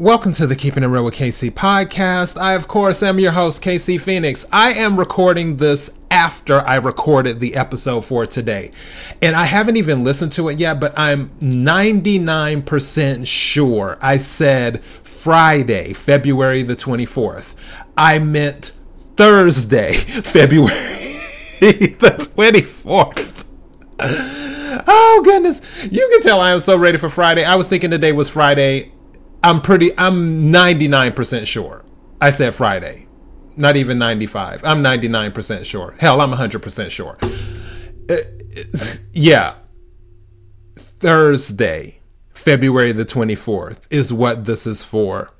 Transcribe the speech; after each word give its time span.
Welcome 0.00 0.32
to 0.32 0.46
the 0.46 0.56
Keeping 0.56 0.82
It 0.82 0.86
Real 0.86 1.04
with 1.04 1.16
KC 1.16 1.50
podcast. 1.50 2.40
I, 2.40 2.54
of 2.54 2.66
course, 2.66 3.02
am 3.02 3.18
your 3.18 3.32
host, 3.32 3.62
KC 3.62 4.00
Phoenix. 4.00 4.46
I 4.50 4.72
am 4.72 4.98
recording 4.98 5.58
this 5.58 5.90
after 6.10 6.62
I 6.62 6.76
recorded 6.76 7.38
the 7.38 7.54
episode 7.54 8.06
for 8.06 8.24
today. 8.24 8.70
And 9.20 9.36
I 9.36 9.44
haven't 9.44 9.76
even 9.76 10.02
listened 10.02 10.32
to 10.32 10.48
it 10.48 10.58
yet, 10.58 10.80
but 10.80 10.98
I'm 10.98 11.28
99% 11.40 13.26
sure 13.26 13.98
I 14.00 14.16
said 14.16 14.82
Friday, 15.02 15.92
February 15.92 16.62
the 16.62 16.76
24th. 16.76 17.54
I 17.94 18.20
meant 18.20 18.72
Thursday, 19.18 19.92
February 19.96 21.18
the 21.60 22.30
24th. 22.34 23.44
Oh, 24.88 25.20
goodness. 25.26 25.60
You 25.90 26.08
can 26.10 26.22
tell 26.22 26.40
I 26.40 26.52
am 26.52 26.60
so 26.60 26.78
ready 26.78 26.96
for 26.96 27.10
Friday. 27.10 27.44
I 27.44 27.56
was 27.56 27.68
thinking 27.68 27.90
today 27.90 28.12
was 28.12 28.30
Friday 28.30 28.92
I'm 29.42 29.60
pretty. 29.60 29.96
I'm 29.98 30.52
99% 30.52 31.46
sure. 31.46 31.84
I 32.20 32.30
said 32.30 32.54
Friday, 32.54 33.06
not 33.56 33.76
even 33.76 33.98
95. 33.98 34.62
I'm 34.64 34.82
99% 34.82 35.64
sure. 35.64 35.94
Hell, 35.98 36.20
I'm 36.20 36.32
100% 36.32 36.90
sure. 36.90 37.18
Uh, 38.08 38.16
yeah, 39.12 39.54
Thursday, 40.76 42.00
February 42.34 42.92
the 42.92 43.06
24th 43.06 43.86
is 43.90 44.12
what 44.12 44.44
this 44.44 44.66
is 44.66 44.84
for. 44.84 45.30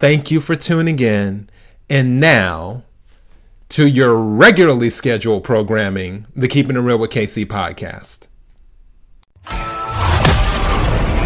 Thank 0.00 0.30
you 0.30 0.40
for 0.40 0.56
tuning 0.56 0.98
in. 0.98 1.48
And 1.88 2.18
now 2.18 2.82
to 3.70 3.86
your 3.86 4.16
regularly 4.16 4.90
scheduled 4.90 5.44
programming, 5.44 6.26
the 6.34 6.48
Keeping 6.48 6.76
It 6.76 6.80
Real 6.80 6.98
with 6.98 7.10
KC 7.10 7.46
podcast. 7.46 8.26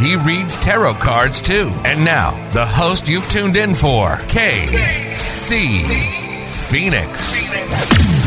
He 0.00 0.16
reads 0.16 0.58
tarot 0.58 0.94
cards 0.94 1.42
too. 1.42 1.68
And 1.84 2.02
now, 2.02 2.30
the 2.52 2.64
host 2.64 3.06
you've 3.06 3.28
tuned 3.28 3.58
in 3.58 3.74
for, 3.74 4.16
KC 4.16 5.84
Phoenix. 6.46 8.19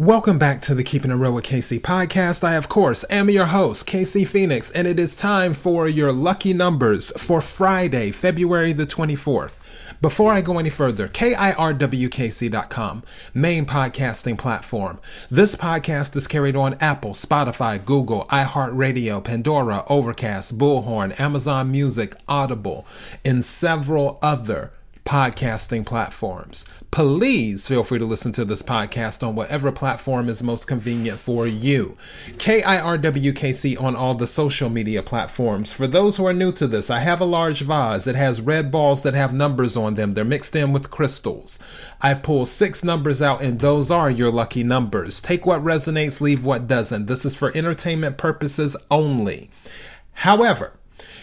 Welcome 0.00 0.38
back 0.38 0.62
to 0.62 0.74
the 0.74 0.82
Keeping 0.82 1.10
It 1.10 1.16
Real 1.16 1.34
with 1.34 1.44
KC 1.44 1.78
podcast. 1.78 2.42
I, 2.42 2.54
of 2.54 2.70
course, 2.70 3.04
am 3.10 3.28
your 3.28 3.44
host, 3.44 3.86
KC 3.86 4.26
Phoenix, 4.26 4.70
and 4.70 4.88
it 4.88 4.98
is 4.98 5.14
time 5.14 5.52
for 5.52 5.86
your 5.86 6.10
lucky 6.10 6.54
numbers 6.54 7.12
for 7.18 7.42
Friday, 7.42 8.10
February 8.10 8.72
the 8.72 8.86
24th. 8.86 9.58
Before 10.00 10.32
I 10.32 10.40
go 10.40 10.58
any 10.58 10.70
further, 10.70 11.06
KIRWKC.com, 11.06 13.02
main 13.34 13.66
podcasting 13.66 14.38
platform. 14.38 14.98
This 15.30 15.54
podcast 15.54 16.16
is 16.16 16.26
carried 16.26 16.56
on 16.56 16.78
Apple, 16.80 17.12
Spotify, 17.12 17.84
Google, 17.84 18.24
iHeartRadio, 18.30 19.22
Pandora, 19.22 19.84
Overcast, 19.90 20.56
Bullhorn, 20.56 21.20
Amazon 21.20 21.70
Music, 21.70 22.16
Audible, 22.26 22.86
and 23.22 23.44
several 23.44 24.18
other 24.22 24.70
podcasting 25.10 25.84
platforms. 25.84 26.64
Please 26.92 27.66
feel 27.66 27.82
free 27.82 27.98
to 27.98 28.04
listen 28.04 28.30
to 28.30 28.44
this 28.44 28.62
podcast 28.62 29.26
on 29.26 29.34
whatever 29.34 29.72
platform 29.72 30.28
is 30.28 30.40
most 30.40 30.68
convenient 30.68 31.18
for 31.18 31.48
you. 31.48 31.96
KIRWKC 32.36 33.82
on 33.82 33.96
all 33.96 34.14
the 34.14 34.28
social 34.28 34.68
media 34.68 35.02
platforms. 35.02 35.72
For 35.72 35.88
those 35.88 36.16
who 36.16 36.26
are 36.28 36.32
new 36.32 36.52
to 36.52 36.68
this, 36.68 36.90
I 36.90 37.00
have 37.00 37.20
a 37.20 37.24
large 37.24 37.62
vase. 37.62 38.06
It 38.06 38.14
has 38.14 38.40
red 38.40 38.70
balls 38.70 39.02
that 39.02 39.14
have 39.14 39.34
numbers 39.34 39.76
on 39.76 39.94
them. 39.94 40.14
They're 40.14 40.24
mixed 40.24 40.54
in 40.54 40.72
with 40.72 40.92
crystals. 40.92 41.58
I 42.00 42.14
pull 42.14 42.46
six 42.46 42.84
numbers 42.84 43.20
out, 43.20 43.42
and 43.42 43.58
those 43.58 43.90
are 43.90 44.12
your 44.12 44.30
lucky 44.30 44.62
numbers. 44.62 45.20
Take 45.20 45.44
what 45.44 45.64
resonates, 45.64 46.20
leave 46.20 46.44
what 46.44 46.68
doesn't. 46.68 47.06
This 47.06 47.24
is 47.24 47.34
for 47.34 47.50
entertainment 47.56 48.16
purposes 48.16 48.76
only. 48.92 49.50
However, 50.12 50.74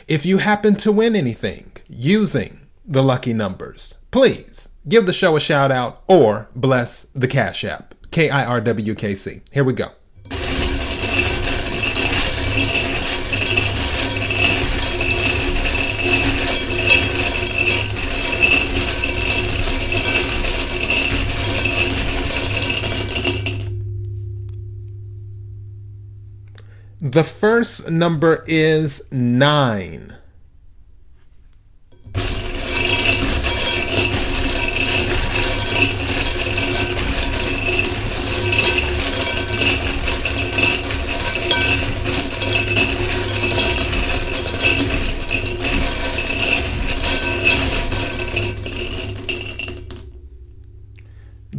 if 0.09 0.25
you 0.25 0.39
happen 0.39 0.75
to 0.75 0.91
win 0.91 1.15
anything 1.15 1.71
using 1.87 2.66
the 2.87 3.03
lucky 3.03 3.33
numbers. 3.33 3.95
Please 4.11 4.69
give 4.87 5.05
the 5.05 5.13
show 5.13 5.35
a 5.35 5.39
shout 5.39 5.71
out 5.71 6.01
or 6.07 6.47
bless 6.55 7.07
the 7.13 7.27
Cash 7.27 7.63
App. 7.65 7.93
K 8.11 8.29
I 8.29 8.45
R 8.45 8.61
W 8.61 8.95
K 8.95 9.13
C. 9.13 9.41
Here 9.51 9.63
we 9.63 9.73
go. 9.73 9.89
The 26.99 27.23
first 27.23 27.89
number 27.89 28.43
is 28.47 29.03
nine. 29.11 30.15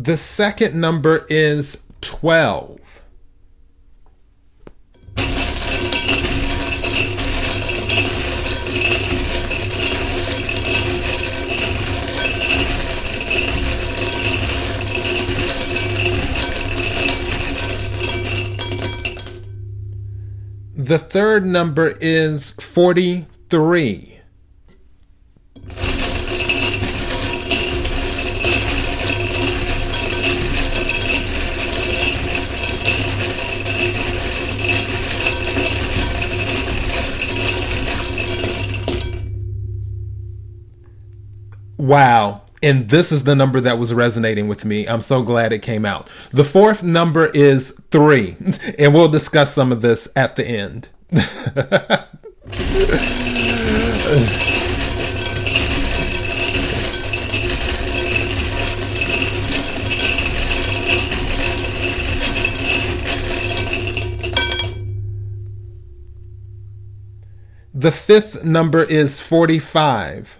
The 0.08 0.16
second 0.16 0.74
number 0.74 1.26
is 1.28 1.84
12. 2.00 3.02
The 20.74 20.98
third 20.98 21.44
number 21.44 21.88
is 22.00 22.52
43. 22.52 24.17
Wow. 41.88 42.42
And 42.62 42.90
this 42.90 43.10
is 43.10 43.24
the 43.24 43.34
number 43.34 43.62
that 43.62 43.78
was 43.78 43.94
resonating 43.94 44.46
with 44.46 44.66
me. 44.66 44.86
I'm 44.86 45.00
so 45.00 45.22
glad 45.22 45.54
it 45.54 45.60
came 45.62 45.86
out. 45.86 46.10
The 46.32 46.44
fourth 46.44 46.82
number 46.82 47.28
is 47.28 47.80
three, 47.90 48.36
and 48.78 48.92
we'll 48.92 49.08
discuss 49.08 49.54
some 49.54 49.72
of 49.72 49.80
this 49.80 50.06
at 50.14 50.36
the 50.36 50.44
end. 50.44 50.90
the 67.72 67.90
fifth 67.90 68.44
number 68.44 68.82
is 68.82 69.22
45. 69.22 70.38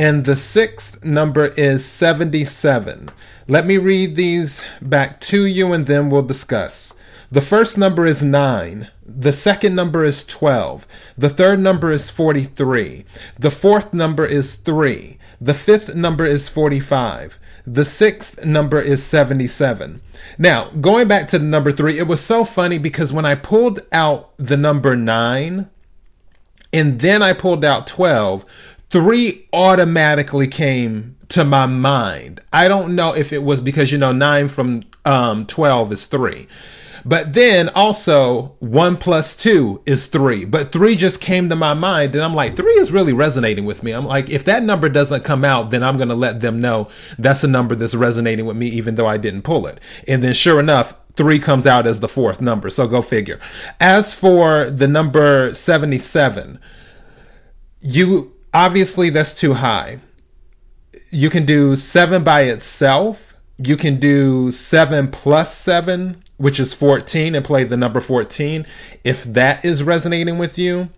And 0.00 0.24
the 0.24 0.34
sixth 0.34 1.04
number 1.04 1.48
is 1.58 1.84
77. 1.84 3.10
Let 3.46 3.66
me 3.66 3.76
read 3.76 4.14
these 4.14 4.64
back 4.80 5.20
to 5.32 5.44
you 5.44 5.74
and 5.74 5.86
then 5.86 6.08
we'll 6.08 6.22
discuss. 6.22 6.94
The 7.30 7.42
first 7.42 7.76
number 7.76 8.06
is 8.06 8.22
9, 8.22 8.88
The 9.04 9.30
second 9.30 9.74
number 9.74 10.02
is 10.02 10.24
12. 10.24 10.86
The 11.18 11.28
third 11.28 11.60
number 11.60 11.92
is 11.92 12.08
43. 12.08 13.04
The 13.38 13.50
fourth 13.50 13.92
number 13.92 14.24
is 14.24 14.54
3. 14.54 15.18
The 15.38 15.52
fifth 15.52 15.94
number 15.94 16.24
is 16.24 16.48
45. 16.48 17.38
The 17.66 17.84
sixth 17.84 18.42
number 18.42 18.80
is 18.80 19.02
77. 19.02 20.00
Now, 20.38 20.70
going 20.80 21.08
back 21.08 21.28
to 21.28 21.38
the 21.38 21.44
number 21.44 21.72
3, 21.72 21.98
it 21.98 22.06
was 22.06 22.22
so 22.22 22.44
funny 22.44 22.78
because 22.78 23.12
when 23.12 23.26
I 23.26 23.34
pulled 23.34 23.80
out 23.92 24.30
the 24.38 24.56
number 24.56 24.96
9 24.96 25.68
and 26.72 27.00
then 27.00 27.22
I 27.22 27.32
pulled 27.34 27.64
out 27.64 27.86
12, 27.86 28.46
3 28.90 29.46
automatically 29.52 30.48
came 30.48 31.16
to 31.28 31.44
my 31.44 31.66
mind. 31.66 32.40
I 32.52 32.68
don't 32.68 32.94
know 32.94 33.14
if 33.14 33.32
it 33.32 33.42
was 33.42 33.60
because, 33.60 33.92
you 33.92 33.98
know, 33.98 34.12
9 34.12 34.48
from 34.48 34.82
um, 35.04 35.46
12 35.46 35.92
is 35.92 36.06
3. 36.06 36.48
But 37.04 37.32
then 37.32 37.68
also, 37.70 38.56
1 38.58 38.96
plus 38.98 39.34
2 39.36 39.82
is 39.86 40.08
3. 40.08 40.44
But 40.44 40.72
3 40.72 40.96
just 40.96 41.20
came 41.20 41.48
to 41.48 41.56
my 41.56 41.72
mind, 41.72 42.14
and 42.14 42.24
I'm 42.24 42.34
like, 42.34 42.56
3 42.56 42.72
is 42.74 42.92
really 42.92 43.12
resonating 43.12 43.64
with 43.64 43.82
me. 43.82 43.92
I'm 43.92 44.04
like, 44.04 44.28
if 44.28 44.44
that 44.44 44.64
number 44.64 44.88
doesn't 44.88 45.24
come 45.24 45.44
out, 45.44 45.70
then 45.70 45.82
I'm 45.82 45.96
to 45.96 46.14
let 46.14 46.40
them 46.40 46.60
know 46.60 46.88
that's 47.18 47.44
a 47.44 47.48
number 47.48 47.74
that's 47.74 47.94
resonating 47.94 48.44
with 48.44 48.56
me, 48.56 48.68
even 48.68 48.96
though 48.96 49.06
I 49.06 49.16
didn't 49.16 49.42
pull 49.42 49.66
it. 49.66 49.80
And 50.06 50.22
then, 50.22 50.34
sure 50.34 50.60
enough, 50.60 50.94
3 51.16 51.38
comes 51.38 51.66
out 51.66 51.86
as 51.86 52.00
the 52.00 52.08
fourth 52.08 52.40
number. 52.40 52.68
So 52.68 52.86
go 52.86 53.02
figure. 53.02 53.40
As 53.78 54.12
for 54.12 54.68
the 54.68 54.88
number 54.88 55.54
77, 55.54 56.58
you 57.80 58.34
obviously 58.52 59.10
that's 59.10 59.34
too 59.34 59.54
high. 59.54 60.00
You 61.10 61.30
can 61.30 61.44
do 61.44 61.76
7 61.76 62.22
by 62.22 62.42
itself 62.42 63.30
you 63.62 63.76
can 63.76 64.00
do 64.00 64.50
7 64.50 65.08
plus 65.08 65.54
7, 65.54 66.22
which 66.38 66.58
is 66.58 66.72
14, 66.72 67.34
and 67.34 67.44
play 67.44 67.64
the 67.64 67.76
number 67.76 68.00
14 68.00 68.66
if 69.04 69.24
that 69.24 69.64
is 69.64 69.82
resonating 69.82 70.38
with 70.38 70.56
you. 70.58 70.88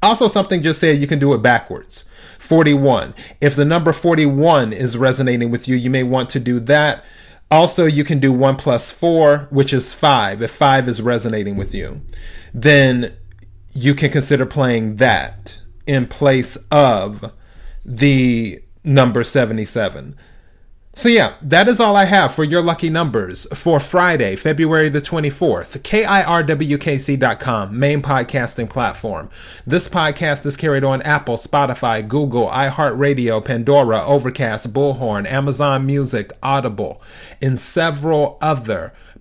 Also, 0.00 0.28
something 0.28 0.62
just 0.62 0.80
said 0.80 1.00
you 1.00 1.06
can 1.06 1.18
do 1.18 1.32
it 1.32 1.42
backwards. 1.42 2.04
41. 2.38 3.14
If 3.40 3.56
the 3.56 3.64
number 3.64 3.92
41 3.92 4.72
is 4.72 4.96
resonating 4.96 5.50
with 5.50 5.66
you, 5.66 5.76
you 5.76 5.90
may 5.90 6.02
want 6.02 6.30
to 6.30 6.40
do 6.40 6.60
that. 6.60 7.04
Also, 7.50 7.86
you 7.86 8.04
can 8.04 8.18
do 8.18 8.32
1 8.32 8.56
plus 8.56 8.90
4, 8.90 9.48
which 9.50 9.72
is 9.72 9.92
5, 9.92 10.42
if 10.42 10.50
5 10.50 10.88
is 10.88 11.02
resonating 11.02 11.56
with 11.56 11.74
you. 11.74 12.00
Then 12.54 13.16
you 13.72 13.94
can 13.94 14.10
consider 14.10 14.46
playing 14.46 14.96
that 14.96 15.61
in 15.86 16.06
place 16.06 16.56
of 16.70 17.32
the 17.84 18.62
number 18.84 19.24
77. 19.24 20.16
So, 20.94 21.08
yeah, 21.08 21.36
that 21.40 21.68
is 21.68 21.80
all 21.80 21.96
I 21.96 22.04
have 22.04 22.34
for 22.34 22.44
your 22.44 22.60
lucky 22.60 22.90
numbers 22.90 23.46
for 23.54 23.80
Friday, 23.80 24.36
February 24.36 24.90
the 24.90 25.00
24th. 25.00 25.78
KIRWKC.com, 25.80 27.78
main 27.78 28.02
podcasting 28.02 28.68
platform. 28.68 29.30
This 29.66 29.88
podcast 29.88 30.44
is 30.44 30.58
carried 30.58 30.84
on 30.84 31.00
Apple, 31.00 31.38
Spotify, 31.38 32.06
Google, 32.06 32.48
iHeartRadio, 32.48 33.42
Pandora, 33.42 34.04
Overcast, 34.04 34.74
Bullhorn, 34.74 35.26
Amazon 35.26 35.86
Music, 35.86 36.30
Audible, 36.42 37.02
and 37.40 37.58
several 37.58 38.36
other 38.42 38.92